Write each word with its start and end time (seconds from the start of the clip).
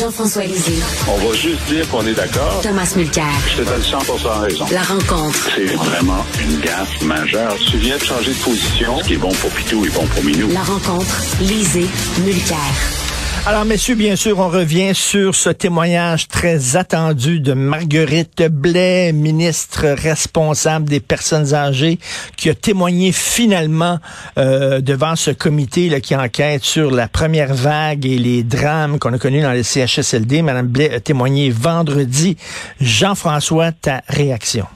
Jean-François 0.00 0.44
Lisée. 0.44 0.82
On 1.08 1.28
va 1.28 1.34
juste 1.34 1.62
dire 1.68 1.86
qu'on 1.90 2.06
est 2.06 2.14
d'accord. 2.14 2.60
Thomas 2.62 2.90
Mulcair. 2.96 3.26
Je 3.50 3.62
te 3.62 3.68
donne 3.68 3.82
100 3.82 3.98
raison. 4.40 4.64
La 4.72 4.82
rencontre. 4.82 5.50
C'est 5.54 5.74
vraiment 5.74 6.24
une 6.40 6.58
gaffe 6.60 7.02
majeure. 7.02 7.54
Tu 7.70 7.76
viens 7.76 7.98
de 7.98 8.02
changer 8.02 8.32
de 8.32 8.38
position. 8.38 8.98
Ce 8.98 9.04
qui 9.04 9.14
est 9.14 9.18
bon 9.18 9.28
pour 9.28 9.50
Pitou 9.50 9.84
est 9.84 9.90
bon 9.90 10.06
pour 10.06 10.24
Minou. 10.24 10.48
La 10.52 10.62
rencontre. 10.62 11.22
Lisée. 11.40 11.86
Mulcair. 12.24 12.99
Alors, 13.46 13.64
messieurs, 13.64 13.94
bien 13.94 14.16
sûr, 14.16 14.38
on 14.38 14.48
revient 14.48 14.94
sur 14.94 15.34
ce 15.34 15.48
témoignage 15.48 16.28
très 16.28 16.76
attendu 16.76 17.40
de 17.40 17.54
Marguerite 17.54 18.42
Blais, 18.48 19.12
ministre 19.12 19.86
responsable 19.88 20.88
des 20.88 21.00
personnes 21.00 21.54
âgées, 21.54 21.98
qui 22.36 22.50
a 22.50 22.54
témoigné 22.54 23.12
finalement 23.12 23.98
euh, 24.36 24.80
devant 24.82 25.16
ce 25.16 25.30
comité 25.30 25.88
là, 25.88 26.00
qui 26.00 26.14
enquête 26.14 26.64
sur 26.64 26.90
la 26.90 27.08
première 27.08 27.54
vague 27.54 28.04
et 28.04 28.18
les 28.18 28.42
drames 28.42 28.98
qu'on 28.98 29.14
a 29.14 29.18
connus 29.18 29.42
dans 29.42 29.52
les 29.52 29.62
CHSLD. 29.62 30.42
Madame 30.42 30.66
Blais 30.66 30.94
a 30.94 31.00
témoigné 31.00 31.50
vendredi. 31.50 32.36
Jean-François, 32.78 33.72
ta 33.72 34.02
réaction? 34.06 34.66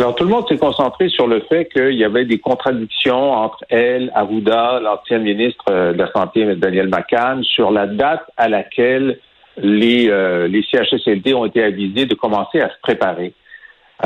Alors, 0.00 0.14
tout 0.14 0.24
le 0.24 0.30
monde 0.30 0.48
s'est 0.48 0.56
concentré 0.56 1.10
sur 1.10 1.26
le 1.26 1.40
fait 1.40 1.66
qu'il 1.66 1.92
y 1.92 2.04
avait 2.04 2.24
des 2.24 2.38
contradictions 2.38 3.32
entre 3.32 3.62
elle, 3.68 4.10
Arruda, 4.14 4.80
l'ancienne 4.80 5.24
ministre 5.24 5.62
euh, 5.68 5.92
de 5.92 5.98
la 5.98 6.10
Santé, 6.10 6.56
Daniel 6.56 6.88
McCann, 6.88 7.44
sur 7.44 7.70
la 7.70 7.86
date 7.86 8.22
à 8.38 8.48
laquelle 8.48 9.18
les, 9.58 10.08
euh, 10.08 10.48
CHSLD 10.72 11.34
ont 11.34 11.44
été 11.44 11.62
avisés 11.62 12.06
de 12.06 12.14
commencer 12.14 12.62
à 12.62 12.70
se 12.70 12.80
préparer. 12.80 13.34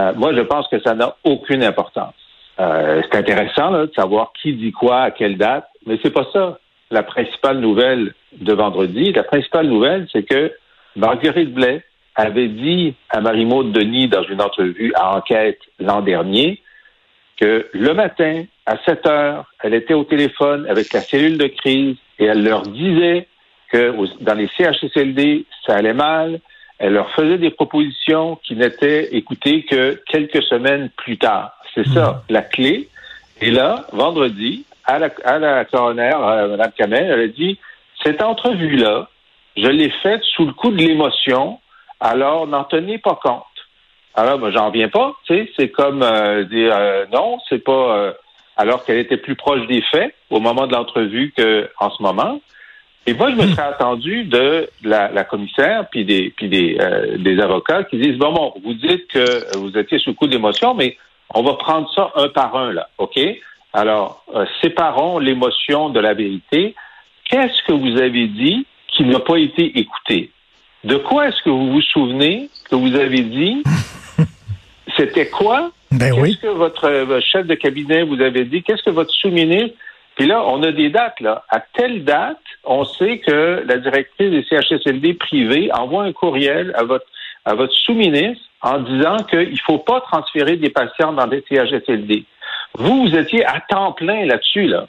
Euh, 0.01 0.13
moi, 0.17 0.35
je 0.35 0.41
pense 0.41 0.67
que 0.67 0.81
ça 0.81 0.95
n'a 0.95 1.15
aucune 1.23 1.63
importance. 1.63 2.15
c'est 2.59 3.15
intéressant 3.15 3.71
de 3.71 3.89
savoir 3.95 4.33
qui 4.43 4.53
dit 4.55 4.73
quoi 4.73 5.03
à 5.03 5.11
quelle 5.13 5.39
date, 5.39 5.69
mais 5.87 5.97
c'est 6.03 6.11
pas 6.11 6.27
ça 6.33 6.59
la 6.91 7.05
principale 7.05 7.61
nouvelle 7.61 8.15
de 8.33 8.53
vendredi. 8.53 9.13
La 9.13 9.23
principale 9.23 9.69
nouvelle, 9.69 10.09
c'est 10.13 10.25
que 10.25 10.51
Marguerite 10.97 11.55
Blais, 11.55 11.85
avait 12.15 12.49
dit 12.49 12.95
à 13.11 13.21
Marie-Maude 13.21 13.73
Denis 13.73 14.09
dans 14.09 14.23
une 14.25 14.41
entrevue 14.41 14.93
à 14.95 15.17
enquête 15.17 15.59
l'an 15.79 16.01
dernier 16.01 16.63
que 17.37 17.67
le 17.73 17.95
matin, 17.95 18.45
à 18.67 18.77
7 18.85 19.07
heures, 19.07 19.53
elle 19.63 19.75
était 19.75 19.95
au 19.95 20.05
téléphone 20.05 20.67
avec 20.69 20.93
la 20.93 21.01
cellule 21.01 21.39
de 21.39 21.49
crise 21.49 21.97
et 22.19 22.27
elle 22.27 22.45
leur 22.45 22.63
disait 22.63 23.27
que 23.73 23.95
dans 24.21 24.35
les 24.35 24.49
CHSLD, 24.57 25.45
ça 25.67 25.75
allait 25.77 25.95
mal. 25.95 26.41
Elle 26.79 26.93
leur 26.93 27.11
faisait 27.11 27.39
des 27.39 27.51
propositions 27.51 28.39
qui 28.45 28.55
n'étaient 28.55 29.15
écoutées 29.17 29.65
que 29.65 30.01
quelques 30.09 30.43
semaines 30.45 30.91
plus 30.97 31.19
tard. 31.19 31.57
C'est 31.75 31.87
ça, 31.89 32.23
hmm. 32.29 32.33
la 32.33 32.43
clé. 32.43 32.89
Et 33.41 33.51
là, 33.51 33.87
vendredi, 33.93 34.65
à 34.85 34.99
la, 34.99 35.09
à 35.25 35.39
la 35.39 35.65
coroner, 35.65 36.13
euh, 36.15 36.57
Mme 36.57 36.73
Kamel, 36.77 37.11
elle 37.11 37.21
a 37.21 37.29
dit, 37.29 37.59
cette 38.05 38.23
entrevue-là, 38.23 39.09
je 39.57 39.69
l'ai 39.69 39.91
faite 40.03 40.23
sous 40.35 40.47
le 40.47 40.53
coup 40.53 40.71
de 40.71 40.77
l'émotion 40.77 41.59
alors 42.01 42.47
n'en 42.47 42.65
tenez 42.65 42.99
pas 42.99 43.19
compte. 43.23 43.45
Alors, 44.15 44.39
ben, 44.39 44.51
j'en 44.51 44.71
viens 44.71 44.89
pas, 44.89 45.13
tu 45.25 45.35
sais, 45.35 45.53
c'est 45.57 45.71
comme 45.71 46.03
euh, 46.03 46.45
dire 46.45 46.73
euh, 46.73 47.05
non, 47.13 47.39
c'est 47.49 47.59
pas 47.59 47.99
euh, 47.99 48.13
alors 48.57 48.85
qu'elle 48.85 48.99
était 48.99 49.17
plus 49.17 49.35
proche 49.35 49.67
des 49.67 49.83
faits 49.83 50.15
au 50.31 50.39
moment 50.39 50.69
de 50.69 50.73
l'entrevue 50.73 51.35
qu'en 51.37 51.91
ce 51.91 52.03
moment. 52.03 52.41
Et 53.07 53.13
moi, 53.13 53.31
je 53.31 53.37
me 53.37 53.47
serais 53.49 53.63
attendu 53.63 54.25
de 54.25 54.69
la, 54.83 55.25
commissaire 55.25 55.89
puis 55.91 56.05
des 56.05 57.41
avocats 57.43 57.85
qui 57.85 57.99
disent 57.99 58.17
bon 58.17 58.33
bon, 58.33 58.55
vous 58.65 58.75
dites 58.75 59.09
que 59.09 59.59
vous 59.59 59.77
étiez 59.77 59.99
sous 59.99 60.15
coup 60.15 60.27
d'émotion, 60.27 60.75
mais 60.75 60.97
on 61.35 61.43
va 61.43 61.55
prendre 61.55 61.93
ça 61.93 62.13
un 62.15 62.29
par 62.29 62.57
un 62.57 62.73
là, 62.73 62.89
ok? 62.97 63.19
Alors, 63.75 64.25
séparons 64.63 65.19
l'émotion 65.19 65.91
de 65.91 65.99
la 65.99 66.15
vérité. 66.15 66.75
Qu'est-ce 67.29 67.63
que 67.67 67.73
vous 67.73 68.01
avez 68.01 68.29
dit 68.29 68.65
qui 68.89 69.05
n'a 69.05 69.19
pas 69.19 69.39
été 69.39 69.79
écouté? 69.79 70.31
De 70.85 70.97
quoi 70.97 71.29
est-ce 71.29 71.43
que 71.43 71.51
vous 71.51 71.73
vous 71.73 71.83
souvenez 71.83 72.51
que 72.71 72.77
vous 72.77 72.95
avez 72.95 73.23
dit? 73.23 73.63
C'était 74.97 75.29
quoi? 75.29 75.71
Ben 75.91 76.15
Qu'est-ce 76.15 76.39
que 76.39 76.47
votre, 76.49 76.89
euh, 76.89 77.21
chef 77.21 77.47
de 77.47 77.55
cabinet 77.55 78.03
vous 78.03 78.21
avait 78.21 78.45
dit? 78.45 78.63
Qu'est-ce 78.63 78.83
que 78.83 78.91
votre 78.91 79.13
sous-ministre? 79.13 79.77
Puis 80.17 80.27
là, 80.27 80.43
on 80.47 80.63
a 80.63 80.73
des 80.73 80.91
dates, 80.91 81.21
là. 81.21 81.45
À 81.49 81.61
telle 81.61 82.05
date, 82.05 82.39
on 82.65 82.85
sait 82.85 83.19
que 83.19 83.65
la 83.67 83.79
directrice 83.79 84.31
des 84.31 84.45
CHSLD 84.45 85.15
privés 85.15 85.71
envoie 85.73 86.05
un 86.05 86.13
courriel 86.13 86.73
à 86.77 86.85
votre, 86.85 87.07
à 87.45 87.55
votre 87.55 87.73
sous-ministre 87.73 88.45
en 88.61 88.79
disant 88.79 89.17
qu'il 89.29 89.51
ne 89.51 89.57
faut 89.65 89.79
pas 89.79 90.01
transférer 90.01 90.57
des 90.57 90.71
patients 90.71 91.13
dans 91.13 91.27
des 91.27 91.43
CHSLD. 91.49 92.25
Vous, 92.75 93.07
vous 93.07 93.17
étiez 93.17 93.45
à 93.45 93.61
temps 93.69 93.93
plein 93.93 94.27
là-dessus, 94.27 94.67
là 94.67 94.87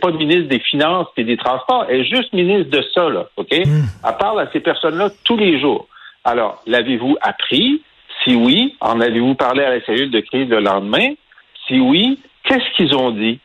pas 0.00 0.10
de 0.10 0.16
ministre 0.16 0.48
des 0.48 0.60
Finances 0.60 1.08
et 1.16 1.24
des 1.24 1.36
Transports, 1.36 1.86
elle 1.88 2.00
est 2.00 2.04
juste 2.04 2.32
ministre 2.32 2.70
de 2.70 2.84
ça, 2.94 3.08
là, 3.08 3.26
OK? 3.36 3.52
Hmm. 3.52 3.84
Elle 4.06 4.16
parle 4.18 4.40
à 4.40 4.50
ces 4.52 4.60
personnes-là 4.60 5.10
tous 5.24 5.36
les 5.36 5.60
jours. 5.60 5.88
Alors, 6.24 6.62
l'avez-vous 6.66 7.16
appris? 7.20 7.82
Si 8.24 8.34
oui, 8.34 8.74
en 8.80 9.00
avez-vous 9.00 9.34
parlé 9.34 9.62
à 9.62 9.70
la 9.70 9.84
cellule 9.84 10.10
de 10.10 10.20
crise 10.20 10.48
le 10.48 10.60
lendemain? 10.60 11.14
Si 11.66 11.78
oui, 11.78 12.18
qu'est-ce 12.44 12.76
qu'ils 12.76 12.94
ont 12.96 13.10
dit? 13.10 13.38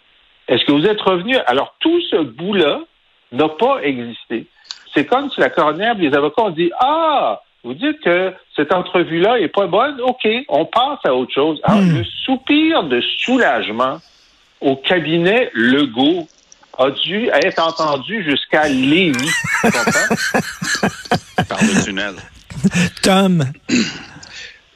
Est-ce 0.47 0.65
que 0.65 0.71
vous 0.71 0.85
êtes 0.85 1.01
revenu? 1.01 1.35
Alors, 1.45 1.75
tout 1.79 2.01
ce 2.09 2.17
bout-là 2.17 2.81
n'a 3.31 3.49
pas 3.49 3.79
existé. 3.83 4.47
C'est 4.93 5.05
comme 5.05 5.29
si 5.29 5.39
la 5.39 5.49
coroner, 5.49 5.93
les 5.97 6.13
avocats 6.13 6.43
ont 6.43 6.49
dit, 6.49 6.71
ah, 6.79 7.41
vous 7.63 7.73
dites 7.73 7.99
que 8.01 8.33
cette 8.55 8.73
entrevue-là 8.73 9.39
est 9.39 9.47
pas 9.47 9.67
bonne, 9.67 10.01
OK, 10.01 10.27
on 10.49 10.65
passe 10.65 10.99
à 11.05 11.13
autre 11.13 11.33
chose. 11.33 11.59
Alors, 11.63 11.81
hmm. 11.81 11.97
le 11.99 12.03
soupir 12.03 12.83
de 12.83 13.01
soulagement 13.01 13.97
au 14.61 14.75
cabinet 14.75 15.49
Legault 15.53 16.27
a 16.77 16.91
dû 16.91 17.29
être 17.43 17.59
entendu 17.59 18.23
jusqu'à 18.23 18.67
Lévis? 18.69 19.29
Par 21.49 21.61
le 21.61 21.83
tunnel. 21.83 22.15
Tom. 23.01 23.45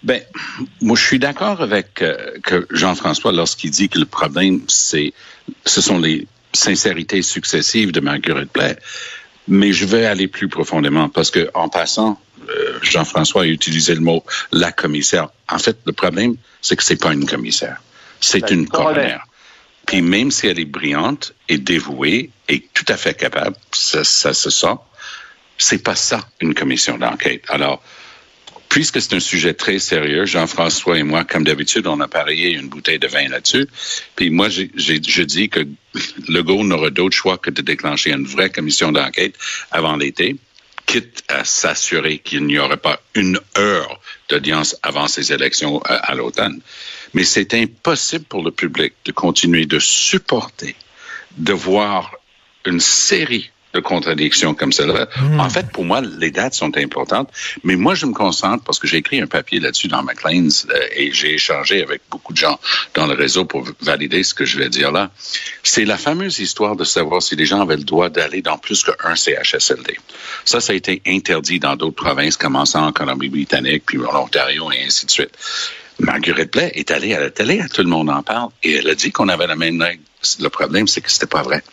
Ben, 0.03 0.21
moi, 0.81 0.95
je 0.97 1.03
suis 1.03 1.19
d'accord 1.19 1.61
avec 1.61 2.01
euh, 2.01 2.15
que 2.43 2.67
Jean-François 2.69 3.31
lorsqu'il 3.31 3.71
dit 3.71 3.89
que 3.89 3.97
le 3.97 4.05
problème, 4.05 4.61
c'est, 4.67 5.13
ce 5.65 5.81
sont 5.81 5.97
les 5.97 6.27
sincérités 6.53 7.21
successives 7.21 7.91
de 7.91 7.99
Marguerite 7.99 8.53
Blais. 8.53 8.77
Mais 9.47 9.73
je 9.73 9.85
vais 9.85 10.05
aller 10.05 10.27
plus 10.27 10.47
profondément 10.47 11.09
parce 11.09 11.31
que, 11.31 11.49
en 11.53 11.69
passant, 11.69 12.19
euh, 12.49 12.79
Jean-François 12.81 13.43
a 13.43 13.45
utilisé 13.45 13.95
le 13.95 14.01
mot 14.01 14.23
la 14.51 14.71
commissaire. 14.71 15.29
En 15.49 15.59
fait, 15.59 15.77
le 15.85 15.93
problème, 15.93 16.35
c'est 16.61 16.75
que 16.75 16.83
c'est 16.83 17.01
pas 17.01 17.13
une 17.13 17.25
commissaire. 17.25 17.81
C'est 18.21 18.41
ben, 18.41 18.59
une 18.59 18.67
coroner. 18.67 19.17
Puis 19.85 20.01
même 20.01 20.31
si 20.31 20.47
elle 20.47 20.59
est 20.59 20.65
brillante 20.65 21.33
et 21.49 21.57
dévouée 21.57 22.31
et 22.47 22.61
tout 22.73 22.85
à 22.87 22.97
fait 22.97 23.15
capable, 23.15 23.55
ça, 23.71 24.03
ça 24.03 24.33
se 24.33 24.49
sent, 24.49 24.75
c'est 25.57 25.83
pas 25.83 25.95
ça 25.95 26.27
une 26.41 26.53
commission 26.53 26.97
d'enquête. 26.97 27.43
Alors, 27.49 27.83
puisque 28.69 29.01
c'est 29.01 29.15
un 29.15 29.19
sujet 29.19 29.53
très 29.53 29.79
sérieux, 29.79 30.25
Jean-François 30.25 30.97
et 30.97 31.03
moi, 31.03 31.23
comme 31.23 31.43
d'habitude, 31.43 31.87
on 31.87 31.99
a 32.01 32.07
parié 32.07 32.51
une 32.51 32.67
bouteille 32.67 32.99
de 32.99 33.07
vin 33.07 33.27
là-dessus. 33.29 33.67
Puis 34.15 34.29
moi, 34.29 34.49
j'ai, 34.49 34.69
je 34.75 35.21
dis 35.21 35.49
que 35.49 35.61
Legault 36.27 36.63
n'aura 36.63 36.89
d'autre 36.89 37.15
choix 37.15 37.37
que 37.37 37.49
de 37.49 37.61
déclencher 37.61 38.11
une 38.11 38.25
vraie 38.25 38.49
commission 38.49 38.91
d'enquête 38.91 39.35
avant 39.71 39.95
l'été, 39.95 40.35
quitte 40.85 41.23
à 41.27 41.43
s'assurer 41.43 42.19
qu'il 42.19 42.45
n'y 42.45 42.59
aurait 42.59 42.77
pas 42.77 43.01
une 43.13 43.39
heure 43.57 43.99
d'audience 44.29 44.77
avant 44.83 45.07
ces 45.07 45.33
élections 45.33 45.81
à, 45.83 45.95
à 45.95 46.15
l'automne. 46.15 46.61
Mais 47.13 47.23
c'est 47.23 47.53
impossible 47.53 48.25
pour 48.25 48.43
le 48.43 48.51
public 48.51 48.93
de 49.05 49.11
continuer 49.11 49.65
de 49.65 49.79
supporter, 49.79 50.75
de 51.37 51.53
voir 51.53 52.15
une 52.65 52.79
série 52.79 53.51
de 53.75 53.81
contradictions 53.81 54.55
comme 54.55 54.71
celle-là. 54.71 55.07
Hmm. 55.17 55.39
En 55.39 55.49
fait, 55.49 55.67
pour 55.71 55.85
moi, 55.85 56.01
les 56.01 56.31
dates 56.31 56.53
sont 56.53 56.75
importantes, 56.77 57.29
mais 57.63 57.75
moi, 57.75 57.93
je 57.93 58.05
me 58.05 58.13
concentre 58.13 58.63
parce 58.63 58.79
que 58.79 58.87
j'ai 58.87 58.97
écrit 58.97 59.21
un 59.21 59.27
papier 59.27 59.59
là-dessus 59.59 59.87
dans 59.87 60.01
McLean's 60.01 60.65
euh, 60.71 60.79
et 60.95 61.11
j'ai 61.11 61.33
échangé 61.33 61.83
avec 61.83 62.01
beaucoup 62.09 62.33
de 62.33 62.37
gens 62.37 62.59
dans 62.93 63.05
le 63.05 63.13
réseau 63.13 63.45
pour 63.45 63.65
valider 63.81 64.23
ce 64.23 64.33
que 64.33 64.45
je 64.45 64.57
vais 64.57 64.69
dire 64.69 64.91
là. 64.91 65.11
C'est 65.63 65.85
la 65.85 65.97
fameuse 65.97 66.39
histoire 66.39 66.75
de 66.75 66.83
savoir 66.83 67.21
si 67.21 67.35
les 67.35 67.45
gens 67.45 67.61
avaient 67.61 67.77
le 67.77 67.83
droit 67.83 68.09
d'aller 68.09 68.41
dans 68.41 68.57
plus 68.57 68.83
qu'un 68.83 69.15
CHSLD. 69.15 69.97
Ça, 70.45 70.61
ça 70.61 70.73
a 70.73 70.75
été 70.75 71.01
interdit 71.05 71.59
dans 71.59 71.75
d'autres 71.75 71.95
provinces, 71.95 72.37
commençant 72.37 72.87
en 72.87 72.91
Colombie-Britannique, 72.91 73.83
puis 73.85 73.99
en 73.99 74.23
Ontario 74.23 74.71
et 74.71 74.85
ainsi 74.85 75.05
de 75.05 75.11
suite. 75.11 75.31
Marguerite 75.99 76.51
Blais 76.51 76.71
est 76.75 76.91
allée 76.91 77.13
à 77.13 77.19
la 77.19 77.29
télé, 77.29 77.61
tout 77.73 77.81
le 77.81 77.87
monde 77.87 78.09
en 78.09 78.21
parle, 78.21 78.49
et 78.63 78.75
elle 78.75 78.89
a 78.89 78.95
dit 78.95 79.11
qu'on 79.11 79.29
avait 79.29 79.47
la 79.47 79.55
même 79.55 79.81
règle. 79.81 80.01
Le 80.39 80.49
problème, 80.49 80.87
c'est 80.87 81.01
que 81.01 81.11
c'était 81.11 81.25
pas 81.25 81.41
vrai. 81.41 81.63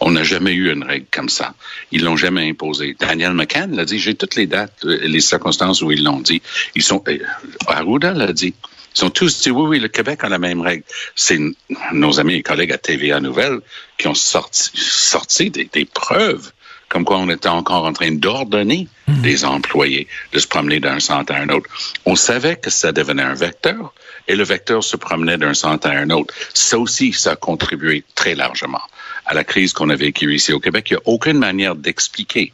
On 0.00 0.10
n'a 0.10 0.22
jamais 0.22 0.52
eu 0.52 0.72
une 0.72 0.84
règle 0.84 1.06
comme 1.10 1.28
ça. 1.28 1.54
Ils 1.92 2.04
l'ont 2.04 2.16
jamais 2.16 2.48
imposée. 2.48 2.96
Daniel 2.98 3.32
McCann 3.32 3.74
l'a 3.74 3.84
dit. 3.84 3.98
J'ai 3.98 4.14
toutes 4.14 4.36
les 4.36 4.46
dates, 4.46 4.84
euh, 4.84 4.98
les 5.02 5.20
circonstances 5.20 5.82
où 5.82 5.90
ils 5.92 6.04
l'ont 6.04 6.20
dit. 6.20 6.42
Ils 6.74 6.82
sont. 6.82 7.02
Euh, 7.08 7.18
Arruda 7.66 8.12
l'a 8.12 8.32
dit. 8.32 8.54
Ils 8.96 9.04
ont 9.04 9.10
tous 9.10 9.42
dit 9.42 9.50
oui, 9.50 9.68
oui, 9.68 9.78
le 9.78 9.88
Québec 9.88 10.20
a 10.22 10.28
la 10.28 10.38
même 10.38 10.60
règle. 10.60 10.84
C'est 11.14 11.38
nos 11.92 12.18
amis 12.18 12.34
et 12.34 12.42
collègues 12.42 12.72
à 12.72 12.78
TVA 12.78 13.20
Nouvelle 13.20 13.60
qui 13.98 14.08
ont 14.08 14.14
sorti, 14.14 14.70
sorti 14.74 15.50
des, 15.50 15.66
des 15.66 15.84
preuves 15.84 16.52
comme 16.88 17.04
quoi 17.04 17.18
on 17.18 17.28
était 17.28 17.48
encore 17.48 17.84
en 17.84 17.92
train 17.92 18.12
d'ordonner 18.12 18.88
mmh. 19.08 19.22
les 19.22 19.44
employés 19.44 20.06
de 20.32 20.38
se 20.38 20.46
promener 20.46 20.80
d'un 20.80 21.00
centre 21.00 21.32
à 21.32 21.36
un 21.36 21.48
autre. 21.48 21.68
On 22.04 22.14
savait 22.14 22.56
que 22.56 22.70
ça 22.70 22.92
devenait 22.92 23.22
un 23.22 23.34
vecteur 23.34 23.92
et 24.28 24.36
le 24.36 24.44
vecteur 24.44 24.82
se 24.84 24.96
promenait 24.96 25.38
d'un 25.38 25.54
centre 25.54 25.88
à 25.88 25.92
un 25.92 26.10
autre. 26.10 26.32
Ça 26.54 26.78
aussi, 26.78 27.12
ça 27.12 27.32
a 27.32 27.36
contribué 27.36 28.04
très 28.14 28.34
largement 28.34 28.82
à 29.26 29.34
la 29.34 29.44
crise 29.44 29.72
qu'on 29.72 29.90
a 29.90 29.96
vécue 29.96 30.34
ici 30.34 30.52
au 30.52 30.60
Québec. 30.60 30.88
Il 30.90 30.94
n'y 30.94 30.98
a 30.98 31.02
aucune 31.04 31.38
manière 31.38 31.74
d'expliquer 31.74 32.52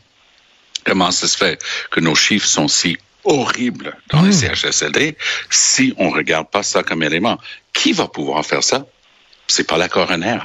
comment 0.85 1.11
ça 1.11 1.29
se 1.29 1.37
fait 1.37 1.63
que 1.91 2.01
nos 2.01 2.15
chiffres 2.15 2.49
sont 2.49 2.69
si 2.69 2.97
horribles 3.25 3.97
dans 4.11 4.23
mmh. 4.23 4.27
les 4.27 4.33
CHSLD 4.33 5.17
si 5.49 5.95
on 5.97 6.11
regarde 6.11 6.49
pas 6.49 6.63
ça 6.63 6.83
comme 6.83 7.03
élément. 7.03 7.39
Qui 7.73 7.93
va 7.93 8.09
pouvoir 8.09 8.45
faire 8.45 8.65
ça? 8.65 8.87
C'est 9.47 9.67
pas 9.67 9.77
la 9.77 9.89
coroner. 9.89 10.39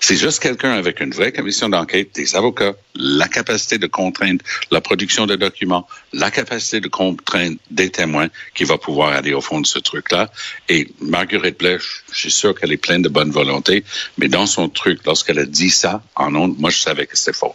C'est 0.00 0.16
juste 0.16 0.42
quelqu'un 0.42 0.72
avec 0.72 1.00
une 1.00 1.12
vraie 1.12 1.32
commission 1.32 1.68
d'enquête, 1.68 2.14
des 2.14 2.34
avocats, 2.36 2.74
la 2.94 3.28
capacité 3.28 3.78
de 3.78 3.86
contraindre 3.86 4.42
la 4.70 4.80
production 4.80 5.26
de 5.26 5.36
documents, 5.36 5.86
la 6.12 6.30
capacité 6.30 6.80
de 6.80 6.88
contraindre 6.88 7.56
des 7.70 7.90
témoins 7.90 8.28
qui 8.54 8.64
va 8.64 8.78
pouvoir 8.78 9.12
aller 9.12 9.32
au 9.32 9.40
fond 9.40 9.60
de 9.60 9.66
ce 9.66 9.78
truc-là. 9.78 10.30
Et 10.68 10.88
Marguerite 11.00 11.58
Blais, 11.58 11.78
je 12.12 12.18
suis 12.18 12.30
sûr 12.30 12.58
qu'elle 12.58 12.72
est 12.72 12.76
pleine 12.76 13.02
de 13.02 13.08
bonne 13.08 13.30
volonté, 13.30 13.84
mais 14.18 14.28
dans 14.28 14.46
son 14.46 14.68
truc, 14.68 15.00
lorsqu'elle 15.04 15.38
a 15.38 15.46
dit 15.46 15.70
ça 15.70 16.02
en 16.16 16.34
ondes, 16.34 16.56
moi, 16.58 16.70
je 16.70 16.78
savais 16.78 17.06
que 17.06 17.16
c'était 17.16 17.32
faux. 17.32 17.54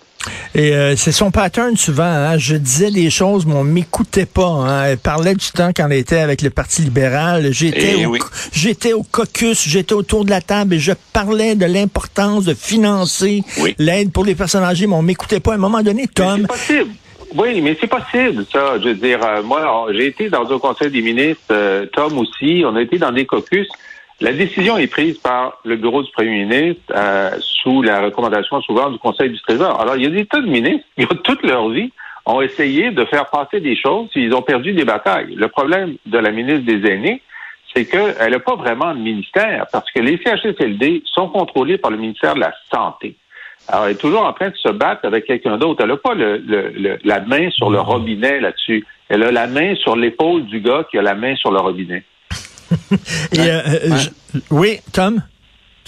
Et 0.56 0.74
euh, 0.74 0.95
c'est 0.95 1.12
son 1.12 1.31
pattern 1.31 1.77
souvent. 1.77 2.03
Hein? 2.03 2.38
Je 2.38 2.56
disais 2.56 2.91
des 2.91 3.09
choses, 3.09 3.45
mais 3.45 3.53
on 3.53 3.63
m'écoutait 3.63 4.25
pas. 4.25 4.47
Hein? 4.47 4.83
Elle 4.85 4.97
parlait 4.97 5.35
du 5.35 5.45
temps 5.51 5.71
quand 5.75 5.88
elle 5.89 5.97
était 5.97 6.19
avec 6.19 6.41
le 6.41 6.50
Parti 6.50 6.81
libéral. 6.81 7.51
J'étais 7.51 7.95
eh 8.00 8.06
au, 8.06 8.18
j'étais 8.51 8.94
au 8.94 9.03
caucus, 9.03 9.68
j'étais 9.68 9.94
autour 9.94 10.25
de 10.25 10.29
la 10.29 10.41
table 10.41 10.75
et 10.75 10.79
je 10.79 10.94
parlais 11.13 11.56
de 11.56 11.65
l'importance 11.65 12.17
de 12.18 12.54
financer 12.54 13.44
l'aide 13.78 14.12
pour 14.12 14.25
les 14.25 14.36
personnes 14.36 14.64
âgées, 14.64 14.88
mais 14.88 14.96
on 14.96 15.02
m'écoutait 15.02 15.40
pas. 15.40 15.52
À 15.52 15.56
un 15.56 15.60
moment 15.60 15.81
donné, 15.81 16.08
Tom. 16.08 16.42
C'est 16.42 16.48
possible. 16.48 16.92
Oui, 17.36 17.62
mais 17.62 17.78
c'est 17.80 17.88
possible, 17.88 18.46
ça. 18.52 18.80
Je 18.80 18.90
veux 18.90 18.96
dire, 18.96 19.19
euh, 19.24 19.44
moi, 19.44 19.88
j'ai 19.92 20.08
été 20.08 20.30
dans 20.30 20.52
un 20.52 20.60
conseil 20.60 20.90
des 20.90 21.02
ministres, 21.02 21.44
euh, 21.52 21.86
Tom 21.94 22.18
aussi. 22.18 22.64
On 22.66 22.75
a 22.75 22.81
été 22.81 22.98
dans 22.98 23.12
des 23.12 23.25
caucus. 23.25 23.68
La 24.19 24.31
décision 24.31 24.78
est 24.78 24.88
prise 24.88 25.18
par 25.19 25.60
le 25.64 25.75
bureau 25.75 26.02
du 26.02 26.12
premier 26.12 26.46
ministre 26.46 26.81
euh, 26.96 27.31
sous 27.40 27.81
la 27.81 28.02
recommandation 28.02 28.62
souvent 28.62 28.90
du 28.90 28.98
Conseil 28.98 29.30
du 29.30 29.40
Trésor. 29.42 29.80
Alors, 29.80 29.96
il 29.98 30.04
y 30.04 30.08
a 30.08 30.10
des 30.10 30.25
tas 30.25 30.42
de 30.42 30.48
ministres 30.48 30.88
qui, 30.98 31.06
toute 31.24 31.44
leur 31.44 31.70
vie, 31.70 31.92
ont 32.25 32.42
essayé 32.42 32.92
de 32.92 33.06
faire 33.06 33.28
passer 33.28 33.60
des 33.60 33.75
choses, 33.75 34.10
puis 34.12 34.24
ils 34.24 34.34
ont 34.34 34.42
perdu 34.42 34.74
des 34.74 34.86
batailles. 34.86 35.36
Le 35.36 35.48
problème 35.50 35.96
de 36.06 36.18
la 36.18 36.31
ministre 36.31 36.66
des 36.66 36.90
Aînés, 36.90 37.22
c'est 37.77 37.85
qu'elle 37.85 38.31
n'a 38.31 38.39
pas 38.39 38.56
vraiment 38.56 38.94
de 38.95 39.00
ministère, 39.00 39.68
parce 39.71 39.89
que 39.91 40.00
les 40.00 40.18
CHSLD 40.18 41.03
sont 41.13 41.29
contrôlés 41.29 41.77
par 41.77 41.91
le 41.91 41.97
ministère 41.97 42.33
de 42.33 42.39
la 42.39 42.53
Santé. 42.74 43.15
Alors, 43.68 43.85
elle 43.85 43.91
est 43.91 43.95
toujours 43.95 44.24
en 44.24 44.33
train 44.33 44.50
de 44.50 44.56
se 44.56 44.69
battre 44.69 45.06
avec 45.06 45.25
quelqu'un 45.25 45.57
d'autre. 45.57 45.83
Elle 45.83 45.89
n'a 45.89 45.97
pas 45.97 46.15
le, 46.15 46.38
le, 46.38 46.97
la 47.03 47.19
main 47.19 47.51
sur 47.51 47.69
le 47.69 47.79
robinet 47.79 48.39
là-dessus. 48.39 48.85
Elle 49.09 49.24
a 49.24 49.31
la 49.31 49.45
main 49.45 49.75
sur 49.75 49.95
l'épaule 49.95 50.45
du 50.45 50.62
gars 50.62 50.88
qui 50.89 50.97
a 50.97 51.01
la 51.01 51.13
main 51.13 51.35
sur 51.35 51.51
le 51.51 51.59
robinet. 51.59 52.03
Et, 53.33 53.39
euh, 53.39 53.62
euh, 53.65 53.97
oui, 54.50 54.79
Tom? 54.91 55.21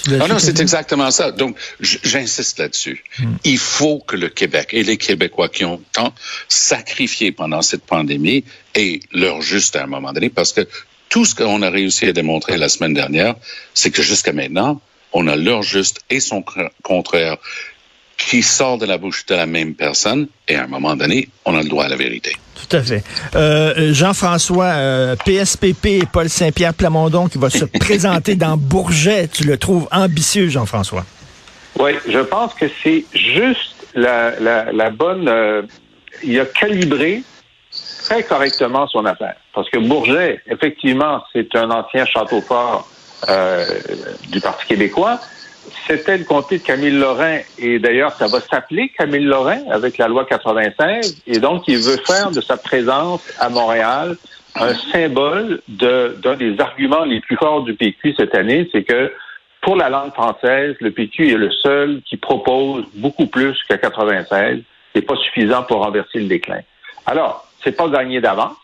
Ah 0.08 0.28
non, 0.28 0.40
c'est 0.40 0.60
exactement 0.60 1.10
ça. 1.12 1.32
Donc, 1.32 1.58
j'insiste 1.80 2.60
là-dessus. 2.60 3.04
Hmm. 3.18 3.34
Il 3.44 3.58
faut 3.58 4.00
que 4.00 4.16
le 4.16 4.30
Québec 4.30 4.70
et 4.74 4.84
les 4.84 4.98
Québécois 4.98 5.50
qui 5.50 5.66
ont 5.66 5.82
tant 5.92 6.14
sacrifié 6.48 7.32
pendant 7.32 7.62
cette 7.62 7.86
pandémie 7.86 8.46
aient 8.76 9.00
leur 9.12 9.42
juste 9.42 9.76
à 9.76 9.84
un 9.84 9.88
moment 9.88 10.14
donné, 10.14 10.30
parce 10.30 10.54
que 10.54 10.68
tout 11.10 11.26
ce 11.26 11.36
qu'on 11.36 11.62
a 11.62 11.70
réussi 11.70 12.06
à 12.06 12.14
démontrer 12.14 12.58
la 12.58 12.70
semaine 12.70 12.94
dernière, 12.94 13.36
c'est 13.74 13.92
que 13.92 14.02
jusqu'à 14.02 14.32
maintenant, 14.32 14.80
on 15.12 15.28
a 15.28 15.36
leur 15.36 15.64
juste 15.64 16.02
et 16.10 16.20
son 16.20 16.44
contraire 16.84 17.38
qui 18.18 18.44
sort 18.44 18.78
de 18.78 18.86
la 18.86 18.98
bouche 18.98 19.26
de 19.26 19.34
la 19.34 19.46
même 19.46 19.74
personne, 19.74 20.28
et 20.48 20.56
à 20.56 20.66
un 20.66 20.68
moment 20.68 20.96
donné, 20.96 21.30
on 21.46 21.58
a 21.58 21.64
le 21.64 21.70
droit 21.70 21.86
à 21.86 21.88
la 21.88 21.96
vérité. 21.96 22.36
Tout 22.54 22.76
à 22.76 22.84
fait. 22.84 23.04
Euh, 23.36 23.94
Jean-François, 23.94 24.66
euh, 24.66 25.16
PSPP 25.26 25.86
et 25.86 26.06
Paul 26.12 26.30
Saint-Pierre 26.30 26.74
Plamondon 26.74 27.28
qui 27.28 27.38
va 27.38 27.50
se 27.50 27.66
présenter 27.80 28.36
dans 28.36 28.58
Bourget, 28.58 29.30
tu 29.30 29.46
le 29.46 29.58
trouves 29.58 29.88
ambitieux, 29.92 30.50
Jean-François? 30.50 31.06
Oui, 31.80 31.92
je 32.08 32.20
pense 32.20 32.54
que 32.54 32.66
c'est 32.84 33.06
juste 33.14 33.76
la, 33.96 34.38
la, 34.40 34.72
la 34.72 34.90
bonne... 34.90 35.28
Euh, 35.28 35.62
il 36.22 36.38
a 36.38 36.46
calibré 36.46 37.24
très 38.10 38.24
correctement 38.24 38.88
son 38.88 39.06
affaire. 39.06 39.36
Parce 39.54 39.70
que 39.70 39.78
Bourget, 39.78 40.42
effectivement, 40.48 41.24
c'est 41.32 41.56
un 41.56 41.70
ancien 41.70 42.06
château 42.06 42.42
fort 42.42 42.88
euh, 43.30 43.66
du 44.30 44.42
Parti 44.42 44.66
québécois, 44.66 45.20
c'était 45.88 46.18
le 46.18 46.24
comté 46.24 46.58
de 46.58 46.64
Camille 46.64 46.98
Lorrain. 46.98 47.40
Et 47.60 47.78
d'ailleurs, 47.78 48.14
ça 48.14 48.28
va 48.28 48.40
s'appeler 48.40 48.92
Camille 48.98 49.26
Lorrain 49.26 49.60
avec 49.70 49.98
la 49.98 50.08
loi 50.08 50.26
96. 50.26 51.22
Et 51.28 51.40
donc, 51.40 51.68
il 51.68 51.78
veut 51.78 51.98
faire 51.98 52.32
de 52.32 52.42
sa 52.42 52.58
présence 52.58 53.22
à 53.40 53.50
Montréal 53.50 54.16
un 54.56 54.74
symbole 54.74 55.62
d'un 55.68 56.36
des 56.36 56.60
arguments 56.60 57.06
les 57.06 57.20
plus 57.22 57.38
forts 57.38 57.64
du 57.64 57.76
PQ 57.76 58.16
cette 58.18 58.34
année, 58.34 58.68
c'est 58.72 58.84
que 58.84 59.14
pour 59.62 59.76
la 59.76 59.90
langue 59.90 60.12
française, 60.14 60.76
le 60.80 60.90
PQ 60.90 61.32
est 61.34 61.38
le 61.38 61.52
seul 61.52 62.02
qui 62.06 62.18
propose 62.18 62.86
beaucoup 62.96 63.28
plus 63.28 63.56
qu'à 63.68 63.78
96. 63.78 64.62
C'est 64.96 65.02
pas 65.04 65.16
suffisant 65.18 65.64
pour 65.64 65.84
renverser 65.84 66.20
le 66.20 66.28
déclin. 66.28 66.62
Alors, 67.06 67.49
c'est 67.64 67.76
pas 67.76 67.88
gagné 67.90 68.22
d'avance. 68.22 68.56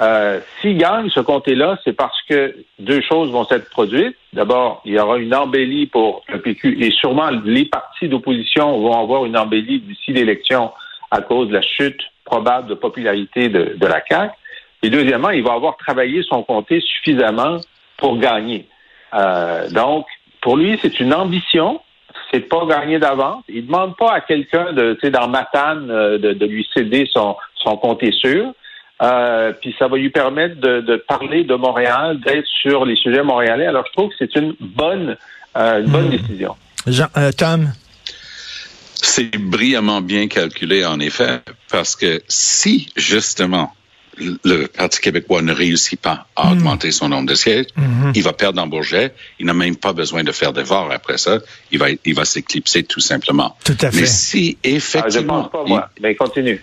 Euh, 0.00 0.40
S'il 0.60 0.78
gagne 0.78 1.10
ce 1.10 1.20
comté-là, 1.20 1.78
c'est 1.84 1.92
parce 1.92 2.20
que 2.28 2.54
deux 2.78 3.00
choses 3.00 3.30
vont 3.30 3.44
s'être 3.44 3.68
produites. 3.68 4.16
D'abord, 4.32 4.80
il 4.84 4.92
y 4.92 4.98
aura 4.98 5.18
une 5.18 5.34
embellie 5.34 5.86
pour 5.86 6.22
le 6.28 6.40
PQ 6.40 6.78
et 6.80 6.90
sûrement 6.92 7.30
les 7.44 7.64
partis 7.64 8.08
d'opposition 8.08 8.78
vont 8.80 9.00
avoir 9.00 9.24
une 9.24 9.36
embellie 9.36 9.80
d'ici 9.80 10.12
l'élection 10.12 10.72
à 11.10 11.20
cause 11.20 11.48
de 11.48 11.54
la 11.54 11.62
chute 11.62 12.00
probable 12.24 12.68
de 12.68 12.74
popularité 12.74 13.48
de, 13.48 13.86
la 13.86 14.02
CAQ. 14.06 14.32
Et 14.82 14.90
deuxièmement, 14.90 15.30
il 15.30 15.42
va 15.42 15.54
avoir 15.54 15.76
travaillé 15.76 16.22
son 16.22 16.42
comté 16.42 16.80
suffisamment 16.80 17.56
pour 17.96 18.18
gagner. 18.18 18.68
Euh, 19.14 19.68
donc, 19.70 20.06
pour 20.40 20.56
lui, 20.56 20.78
c'est 20.80 21.00
une 21.00 21.14
ambition. 21.14 21.80
C'est 22.32 22.48
pas 22.48 22.64
gagner 22.66 22.98
d'avance. 22.98 23.44
Il 23.48 23.66
demande 23.66 23.96
pas 23.96 24.12
à 24.12 24.20
quelqu'un 24.20 24.72
de, 24.72 24.94
tu 24.94 25.00
sais, 25.00 25.10
dans 25.10 25.28
Matane 25.28 25.90
euh, 25.90 26.18
de, 26.18 26.32
de, 26.32 26.46
lui 26.46 26.66
céder 26.74 27.08
son, 27.12 27.36
son 27.56 27.76
comté 27.76 28.12
sûr. 28.12 28.52
Euh, 29.00 29.52
puis 29.60 29.74
ça 29.78 29.86
va 29.86 29.96
lui 29.96 30.10
permettre 30.10 30.56
de, 30.60 30.96
parler 31.08 31.44
de 31.44 31.54
Montréal, 31.54 32.20
d'être 32.20 32.46
sur 32.62 32.84
les 32.84 32.96
sujets 32.96 33.22
montréalais. 33.22 33.66
Alors 33.66 33.84
je 33.86 33.92
trouve 33.92 34.10
que 34.10 34.16
c'est 34.18 34.34
une 34.34 34.54
bonne, 34.60 35.16
euh, 35.56 35.82
bonne 35.86 36.08
hmm. 36.08 36.10
décision. 36.10 36.56
Jean, 36.86 37.06
euh, 37.16 37.30
Tom? 37.32 37.72
C'est 38.94 39.38
brillamment 39.38 40.00
bien 40.00 40.26
calculé, 40.26 40.84
en 40.84 40.98
effet, 40.98 41.40
parce 41.70 41.94
que 41.94 42.20
si, 42.26 42.88
justement, 42.96 43.72
le 44.44 44.66
Parti 44.66 45.00
québécois 45.00 45.42
ne 45.42 45.52
réussit 45.52 46.00
pas 46.00 46.26
à 46.36 46.46
hmm. 46.46 46.52
augmenter 46.52 46.90
son 46.90 47.08
nombre 47.08 47.28
de 47.28 47.34
sièges, 47.34 47.66
hmm. 47.76 48.12
il 48.14 48.22
va 48.22 48.32
perdre 48.32 48.62
en 48.62 48.66
Bourget. 48.66 49.12
Il 49.38 49.46
n'a 49.46 49.54
même 49.54 49.76
pas 49.76 49.92
besoin 49.92 50.24
de 50.24 50.32
faire 50.32 50.52
d'efforts 50.52 50.90
après 50.92 51.18
ça. 51.18 51.38
Il 51.70 51.78
va, 51.78 51.86
il 52.04 52.14
va 52.14 52.24
s'éclipser 52.24 52.82
tout 52.84 53.00
simplement. 53.00 53.56
Tout 53.64 53.76
à 53.80 53.90
fait. 53.90 54.00
Mais 54.00 54.06
si 54.06 54.58
effectivement... 54.64 55.06
Ah, 55.06 55.50
je 55.50 55.50
pense 55.50 55.50
pas, 55.50 55.64
moi. 55.68 55.90
Mais 56.00 56.14
continue. 56.14 56.62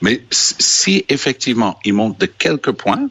Mais 0.00 0.22
si 0.30 1.04
effectivement 1.08 1.78
il 1.84 1.94
monte 1.94 2.20
de 2.20 2.26
quelques 2.26 2.72
points, 2.72 3.08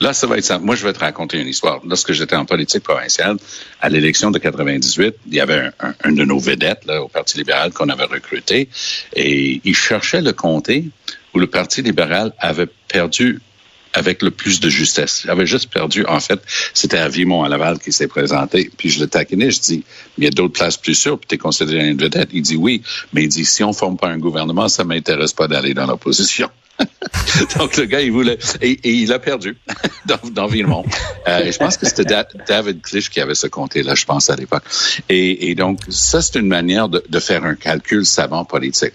là, 0.00 0.12
ça 0.12 0.26
va 0.26 0.38
être 0.38 0.44
ça. 0.44 0.58
Moi, 0.58 0.74
je 0.74 0.84
vais 0.84 0.92
te 0.92 0.98
raconter 0.98 1.40
une 1.40 1.48
histoire. 1.48 1.80
Lorsque 1.86 2.12
j'étais 2.12 2.36
en 2.36 2.44
politique 2.44 2.82
provinciale, 2.82 3.36
à 3.80 3.88
l'élection 3.88 4.30
de 4.30 4.38
98, 4.38 5.14
il 5.26 5.34
y 5.34 5.40
avait 5.40 5.70
un, 5.80 6.12
de 6.12 6.24
nos 6.24 6.38
vedettes 6.38 6.84
là, 6.86 7.02
au 7.02 7.08
Parti 7.08 7.38
libéral 7.38 7.72
qu'on 7.72 7.88
avait 7.88 8.04
recruté 8.04 8.68
et 9.14 9.60
il 9.64 9.76
cherchait 9.76 10.22
le 10.22 10.32
comté 10.32 10.84
où 11.34 11.38
le 11.38 11.46
Parti 11.46 11.82
libéral 11.82 12.32
avait 12.38 12.68
perdu 12.88 13.40
avec 13.94 14.22
le 14.22 14.30
plus 14.30 14.60
de 14.60 14.68
justesse. 14.68 15.22
J'avais 15.24 15.46
juste 15.46 15.72
perdu, 15.72 16.04
en 16.06 16.18
fait, 16.18 16.40
c'était 16.74 16.98
à 16.98 17.08
Vimont, 17.08 17.44
à 17.44 17.48
Laval, 17.48 17.78
qui 17.78 17.92
s'est 17.92 18.08
présenté. 18.08 18.70
Puis 18.76 18.90
je 18.90 19.00
le 19.00 19.06
taquinais, 19.06 19.52
je 19.52 19.60
dis, 19.60 19.84
il 20.18 20.24
y 20.24 20.26
a 20.26 20.30
d'autres 20.30 20.52
places 20.52 20.76
plus 20.76 20.96
sûres, 20.96 21.18
puis 21.18 21.28
tu 21.28 21.34
es 21.36 21.38
considéré 21.38 21.88
une 21.88 21.96
vedette. 21.96 22.30
Il 22.32 22.42
dit 22.42 22.56
oui, 22.56 22.82
mais 23.12 23.22
il 23.22 23.28
dit, 23.28 23.44
si 23.44 23.62
on 23.62 23.72
forme 23.72 23.96
pas 23.96 24.08
un 24.08 24.18
gouvernement, 24.18 24.68
ça 24.68 24.84
m'intéresse 24.84 25.32
pas 25.32 25.46
d'aller 25.46 25.74
dans 25.74 25.86
l'opposition. 25.86 26.50
Donc 27.58 27.76
le 27.76 27.84
gars, 27.84 28.00
il 28.00 28.10
voulait, 28.10 28.38
et, 28.60 28.78
il 28.84 29.12
a 29.12 29.18
perdu 29.18 29.56
dans, 30.06 30.18
dans 30.30 30.46
Villemont. 30.46 30.84
Euh, 31.28 31.50
je 31.50 31.56
pense 31.56 31.76
que 31.76 31.86
c'était 31.86 32.04
David 32.48 32.82
Clich 32.82 33.10
qui 33.10 33.20
avait 33.20 33.34
ce 33.34 33.46
comté-là, 33.46 33.94
je 33.94 34.04
pense 34.04 34.30
à 34.30 34.36
l'époque. 34.36 34.64
Et, 35.08 35.54
donc 35.54 35.80
ça, 35.88 36.20
c'est 36.20 36.38
une 36.38 36.48
manière 36.48 36.88
de, 36.88 37.20
faire 37.20 37.44
un 37.44 37.54
calcul 37.54 38.04
savant 38.04 38.44
politique. 38.44 38.94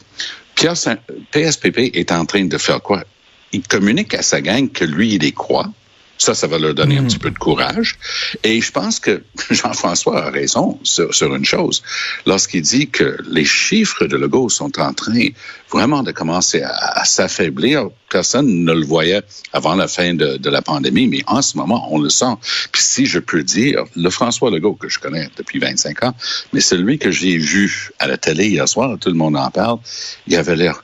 PSPP 1.31 1.95
est 1.95 2.11
en 2.11 2.25
train 2.25 2.43
de 2.45 2.57
faire 2.57 2.81
quoi? 2.81 3.03
Il 3.51 3.61
communique 3.61 4.13
à 4.13 4.21
sa 4.21 4.41
gang 4.41 4.69
que 4.69 4.83
lui, 4.83 5.13
il 5.15 5.23
est 5.23 5.31
croit 5.31 5.71
Ça, 6.19 6.35
ça 6.35 6.47
va 6.47 6.59
leur 6.59 6.73
donner 6.73 6.97
un 6.97 7.05
petit 7.05 7.17
peu 7.17 7.31
de 7.31 7.37
courage. 7.37 7.97
Et 8.43 8.59
je 8.59 8.71
pense 8.73 8.99
que 8.99 9.23
Jean-François 9.49 10.25
a 10.25 10.29
raison 10.29 10.77
sur, 10.83 11.15
sur 11.15 11.33
une 11.33 11.45
chose. 11.45 11.81
Lorsqu'il 12.25 12.61
dit 12.61 12.89
que 12.89 13.17
les 13.25 13.45
chiffres 13.45 14.05
de 14.05 14.17
Legault 14.17 14.49
sont 14.49 14.79
en 14.81 14.93
train 14.93 15.29
vraiment 15.71 16.03
de 16.03 16.11
commencer 16.11 16.61
à, 16.61 16.73
à 16.99 17.05
s'affaiblir, 17.05 17.87
personne 18.09 18.65
ne 18.65 18.73
le 18.73 18.85
voyait 18.85 19.21
avant 19.53 19.75
la 19.75 19.87
fin 19.87 20.13
de, 20.13 20.35
de, 20.35 20.49
la 20.49 20.61
pandémie, 20.61 21.07
mais 21.07 21.23
en 21.25 21.41
ce 21.41 21.55
moment, 21.55 21.87
on 21.89 21.99
le 21.99 22.09
sent. 22.09 22.35
Puis 22.73 22.83
si 22.83 23.05
je 23.05 23.19
peux 23.19 23.43
dire, 23.43 23.85
le 23.95 24.09
François 24.09 24.51
Legault 24.51 24.73
que 24.73 24.89
je 24.89 24.99
connais 24.99 25.29
depuis 25.37 25.59
25 25.59 26.03
ans, 26.03 26.13
mais 26.51 26.59
celui 26.59 26.99
que 26.99 27.11
j'ai 27.11 27.37
vu 27.37 27.91
à 27.97 28.07
la 28.07 28.17
télé 28.17 28.49
hier 28.49 28.67
soir, 28.67 28.97
tout 28.99 29.09
le 29.09 29.15
monde 29.15 29.37
en 29.37 29.49
parle, 29.51 29.79
il 30.27 30.35
avait 30.35 30.57
l'air 30.57 30.83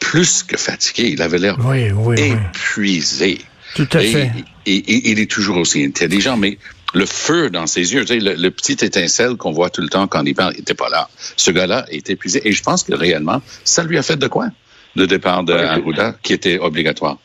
plus 0.00 0.42
que 0.42 0.58
fatigué, 0.58 1.10
il 1.12 1.22
avait 1.22 1.38
l'air 1.38 1.56
oui, 1.64 1.90
oui, 1.92 2.20
épuisé. 2.20 3.38
Oui. 3.40 3.44
Tout 3.76 3.88
à 3.92 4.02
et, 4.02 4.06
fait. 4.06 4.30
Et, 4.66 4.76
et, 4.76 5.10
il 5.10 5.20
est 5.20 5.30
toujours 5.30 5.58
aussi 5.58 5.84
intelligent, 5.84 6.36
mais 6.36 6.58
le 6.94 7.06
feu 7.06 7.50
dans 7.50 7.66
ses 7.66 7.92
yeux, 7.94 8.04
tu 8.04 8.14
sais, 8.14 8.20
le, 8.20 8.34
le, 8.34 8.50
petit 8.50 8.72
étincelle 8.84 9.36
qu'on 9.36 9.52
voit 9.52 9.70
tout 9.70 9.82
le 9.82 9.88
temps 9.88 10.06
quand 10.06 10.24
il 10.24 10.34
parle, 10.34 10.54
n'était 10.54 10.74
pas 10.74 10.88
là. 10.88 11.08
Ce 11.36 11.50
gars-là 11.50 11.84
est 11.90 12.08
épuisé. 12.10 12.40
Et 12.48 12.52
je 12.52 12.62
pense 12.62 12.82
que 12.84 12.94
réellement, 12.94 13.42
ça 13.64 13.82
lui 13.84 13.98
a 13.98 14.02
fait 14.02 14.16
de 14.16 14.28
quoi? 14.28 14.46
Le 14.94 15.06
départ 15.06 15.44
de 15.44 15.52
Arruda, 15.52 16.14
qui 16.22 16.32
était 16.32 16.58
obligatoire? 16.58 17.18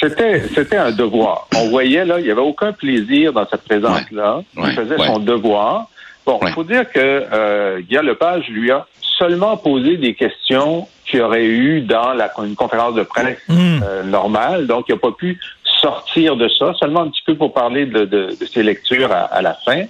C'était, 0.00 0.42
c'était 0.54 0.76
un 0.76 0.92
devoir. 0.92 1.48
On 1.56 1.68
voyait, 1.70 2.04
là, 2.04 2.18
il 2.20 2.24
n'y 2.24 2.30
avait 2.30 2.40
aucun 2.40 2.72
plaisir 2.72 3.32
dans 3.32 3.46
cette 3.48 3.62
présence-là. 3.62 4.42
Ouais. 4.56 4.68
Il 4.70 4.74
faisait 4.74 4.96
ouais. 4.96 5.06
son 5.06 5.18
devoir. 5.18 5.88
Bon, 6.24 6.38
il 6.40 6.46
Ouais. 6.46 6.52
faut 6.52 6.64
dire 6.64 6.88
que 6.90 7.00
euh, 7.00 7.80
Guy 7.80 7.96
Lepage 7.96 8.48
lui 8.48 8.70
a 8.70 8.86
seulement 9.18 9.56
posé 9.56 9.96
des 9.96 10.14
questions 10.14 10.86
qu'il 11.04 11.20
aurait 11.22 11.46
eu 11.46 11.80
dans 11.80 12.12
la, 12.12 12.30
une 12.44 12.54
conférence 12.54 12.94
de 12.94 13.02
presse 13.02 13.38
Mm. 13.48 13.80
euh, 13.82 14.02
normale. 14.04 14.66
Donc, 14.66 14.84
il 14.88 14.92
n'a 14.92 14.98
pas 14.98 15.10
pu 15.12 15.40
sortir 15.80 16.36
de 16.36 16.48
ça, 16.48 16.74
seulement 16.78 17.02
un 17.02 17.08
petit 17.08 17.22
peu 17.26 17.34
pour 17.34 17.52
parler 17.52 17.86
de, 17.86 18.04
de, 18.04 18.36
de 18.38 18.46
ses 18.46 18.62
lectures 18.62 19.12
à, 19.12 19.22
à 19.22 19.42
la 19.42 19.54
fin. 19.54 19.84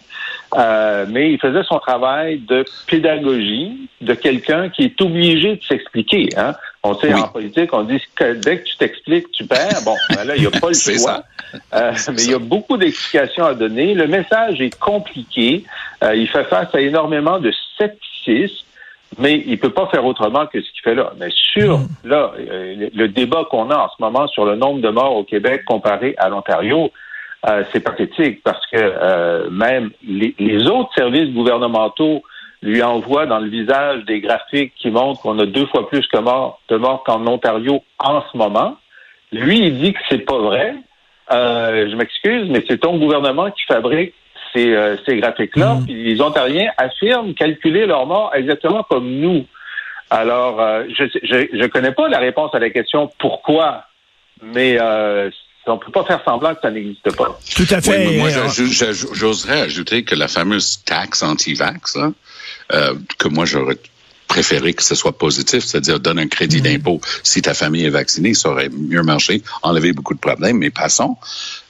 Euh, 0.56 1.04
mais 1.10 1.32
il 1.32 1.38
faisait 1.38 1.62
son 1.64 1.78
travail 1.78 2.38
de 2.38 2.64
pédagogie 2.86 3.88
de 4.00 4.14
quelqu'un 4.14 4.70
qui 4.70 4.84
est 4.84 5.00
obligé 5.02 5.56
de 5.56 5.62
s'expliquer. 5.62 6.30
Hein? 6.38 6.54
On 6.82 6.94
sait, 6.94 7.12
Oui. 7.12 7.20
en 7.20 7.28
politique, 7.28 7.70
on 7.74 7.82
dit 7.82 8.00
que 8.14 8.32
dès 8.34 8.58
que 8.60 8.64
tu 8.64 8.76
t'expliques, 8.78 9.30
tu 9.32 9.44
perds. 9.44 9.82
Bon, 9.84 9.94
ben 10.14 10.24
là, 10.24 10.36
il 10.36 10.40
n'y 10.42 10.46
a 10.46 10.50
pas 10.50 10.68
le 10.68 10.74
choix. 10.74 11.22
Euh, 11.74 11.92
mais 12.14 12.22
il 12.24 12.30
y 12.30 12.34
a 12.34 12.38
beaucoup 12.38 12.76
d'explications 12.78 13.44
à 13.44 13.54
donner. 13.54 13.94
Le 13.94 14.06
message 14.06 14.60
est 14.60 14.78
compliqué. 14.78 15.64
Euh, 16.02 16.14
il 16.14 16.28
fait 16.28 16.44
face 16.44 16.74
à 16.74 16.80
énormément 16.80 17.38
de 17.40 17.52
scepticisme, 17.76 18.64
mais 19.18 19.42
il 19.46 19.58
peut 19.58 19.70
pas 19.70 19.86
faire 19.88 20.04
autrement 20.04 20.46
que 20.46 20.60
ce 20.60 20.70
qu'il 20.72 20.82
fait 20.82 20.94
là. 20.94 21.12
Mais 21.18 21.28
sur 21.30 21.80
là, 22.04 22.32
euh, 22.38 22.88
le, 22.94 23.08
débat 23.08 23.44
qu'on 23.50 23.70
a 23.70 23.76
en 23.76 23.88
ce 23.88 24.00
moment 24.00 24.26
sur 24.28 24.44
le 24.44 24.56
nombre 24.56 24.80
de 24.80 24.88
morts 24.88 25.16
au 25.16 25.24
Québec 25.24 25.64
comparé 25.66 26.14
à 26.18 26.28
l'Ontario, 26.28 26.90
euh, 27.48 27.64
c'est 27.72 27.80
pathétique 27.80 28.42
parce 28.42 28.64
que 28.66 28.76
euh, 28.76 29.50
même 29.50 29.90
les, 30.06 30.34
les 30.38 30.66
autres 30.68 30.90
services 30.94 31.32
gouvernementaux 31.32 32.22
lui 32.62 32.82
envoient 32.82 33.26
dans 33.26 33.38
le 33.38 33.48
visage 33.48 34.04
des 34.04 34.20
graphiques 34.20 34.72
qui 34.76 34.90
montrent 34.90 35.20
qu'on 35.20 35.38
a 35.38 35.46
deux 35.46 35.66
fois 35.66 35.88
plus 35.88 36.06
que 36.08 36.16
de 36.16 36.76
morts 36.76 37.04
qu'en 37.04 37.26
Ontario 37.26 37.82
en 37.98 38.22
ce 38.32 38.36
moment. 38.36 38.76
Lui, 39.32 39.58
il 39.58 39.78
dit 39.78 39.92
que 39.92 39.98
c'est 40.08 40.24
pas 40.24 40.38
vrai. 40.38 40.74
Euh, 41.30 41.88
je 41.90 41.96
m'excuse, 41.96 42.48
mais 42.50 42.64
c'est 42.66 42.78
ton 42.78 42.96
gouvernement 42.98 43.50
qui 43.50 43.62
fabrique 43.64 44.14
ces, 44.52 44.74
euh, 44.74 44.96
ces 45.06 45.16
graphiques-là. 45.16 45.74
Mm. 45.74 45.84
Puis 45.84 46.04
les 46.14 46.20
Ontariens 46.20 46.70
affirment 46.76 47.34
calculer 47.34 47.86
leur 47.86 48.06
mort 48.06 48.32
exactement 48.34 48.82
comme 48.82 49.10
nous. 49.10 49.46
Alors, 50.10 50.60
euh, 50.60 50.84
je 50.96 51.04
je 51.22 51.46
je 51.52 51.66
connais 51.66 51.92
pas 51.92 52.08
la 52.08 52.18
réponse 52.18 52.54
à 52.54 52.58
la 52.58 52.70
question 52.70 53.10
pourquoi, 53.18 53.84
mais 54.42 54.78
euh, 54.80 55.30
on 55.66 55.76
peut 55.78 55.92
pas 55.92 56.04
faire 56.04 56.22
semblant 56.24 56.54
que 56.54 56.60
ça 56.62 56.70
n'existe 56.70 57.14
pas. 57.14 57.38
Tout 57.54 57.66
à 57.70 57.76
Oui, 57.76 57.82
fait. 57.82 58.06
mais 58.06 58.16
moi, 58.16 58.30
Euh, 58.30 58.48
j'oserais 59.12 59.60
ajouter 59.62 60.02
que 60.04 60.14
la 60.14 60.28
fameuse 60.28 60.82
taxe 60.84 61.22
anti-vax, 61.22 61.96
là, 61.96 62.12
euh, 62.72 62.94
que 63.18 63.28
moi, 63.28 63.44
j'aurais 63.44 63.76
préféré 64.28 64.72
que 64.74 64.82
ce 64.82 64.94
soit 64.94 65.16
positif, 65.16 65.64
c'est-à-dire 65.64 66.00
donne 66.00 66.18
un 66.18 66.28
crédit 66.28 66.60
d'impôt 66.60 67.00
si 67.22 67.40
ta 67.42 67.54
famille 67.54 67.84
est 67.86 67.90
vaccinée, 67.90 68.34
ça 68.34 68.50
aurait 68.50 68.68
mieux 68.70 69.02
marché, 69.02 69.42
enlever 69.62 69.92
beaucoup 69.92 70.14
de 70.14 70.20
problèmes, 70.20 70.58
mais 70.58 70.70
passons. 70.70 71.16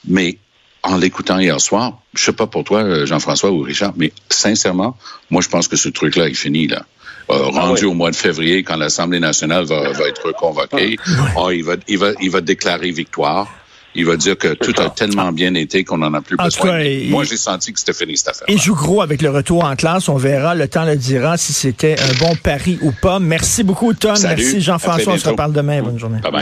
Mais 0.07 0.37
en 0.83 0.97
l'écoutant 0.97 1.39
hier 1.39 1.59
soir, 1.59 1.99
je 2.13 2.23
sais 2.23 2.33
pas 2.33 2.47
pour 2.47 2.63
toi, 2.63 2.81
euh, 2.83 3.05
Jean-François 3.05 3.51
ou 3.51 3.61
Richard, 3.61 3.93
mais 3.97 4.11
sincèrement, 4.29 4.95
moi, 5.29 5.41
je 5.41 5.49
pense 5.49 5.67
que 5.67 5.75
ce 5.75 5.89
truc-là 5.89 6.27
est 6.27 6.33
fini, 6.33 6.67
là. 6.67 6.83
Euh, 7.31 7.43
rendu 7.43 7.83
oui. 7.85 7.91
au 7.91 7.93
mois 7.93 8.09
de 8.09 8.15
février, 8.15 8.63
quand 8.63 8.75
l'Assemblée 8.75 9.19
nationale 9.19 9.63
va, 9.65 9.91
va 9.91 10.07
être 10.07 10.31
convoquée, 10.31 10.97
oh, 11.37 11.51
il, 11.51 11.63
va, 11.63 11.75
il, 11.87 11.97
va, 11.99 12.11
il 12.21 12.31
va 12.31 12.41
déclarer 12.41 12.89
victoire. 12.91 13.47
Il 13.95 14.05
va 14.05 14.15
dire 14.17 14.37
que 14.37 14.53
tout 14.53 14.73
a 14.77 14.83
ça. 14.83 14.89
tellement 14.91 15.31
bien 15.31 15.55
été 15.55 15.83
qu'on 15.83 15.97
n'en 15.97 16.13
a 16.13 16.21
plus 16.21 16.35
En 16.39 16.45
besoin. 16.45 16.79
cas, 16.79 16.85
Moi, 17.09 17.23
j'ai 17.23 17.37
senti 17.37 17.73
que 17.73 17.79
c'était 17.79 17.93
fini, 17.93 18.15
cette 18.15 18.29
affaire. 18.29 18.45
Il 18.47 18.61
joue 18.61 18.75
gros 18.75 19.01
avec 19.01 19.21
le 19.23 19.31
retour 19.31 19.63
en 19.63 19.75
classe. 19.75 20.09
On 20.09 20.15
verra. 20.15 20.53
Le 20.53 20.67
temps 20.67 20.85
le 20.85 20.95
dira 20.95 21.37
si 21.37 21.53
c'était 21.53 21.95
un 21.99 22.13
bon 22.19 22.35
pari 22.35 22.77
ou 22.83 22.91
pas. 22.91 23.17
Merci 23.17 23.63
beaucoup, 23.63 23.91
Tom. 23.95 24.15
Salut. 24.15 24.43
Merci, 24.43 24.61
Jean-François. 24.61 25.13
On 25.13 25.17
se 25.17 25.27
reparle 25.29 25.53
demain. 25.53 25.81
Bonne 25.81 25.97
journée. 25.97 26.19
Bye 26.21 26.31
bye. 26.31 26.41